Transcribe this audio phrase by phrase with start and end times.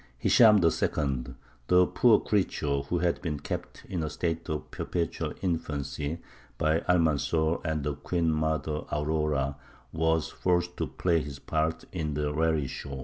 [0.23, 1.35] Hishām II.,
[1.67, 6.23] the poor creature who had been kept in a state of perpetual infancy
[6.57, 9.57] by Almanzor and the queen mother Aurora,
[9.93, 12.99] was forced to play his part in the raree show.